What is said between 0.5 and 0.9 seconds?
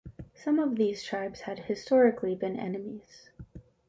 of